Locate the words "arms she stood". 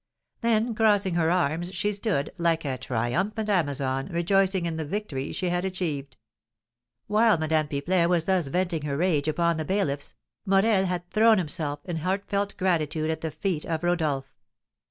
1.29-2.33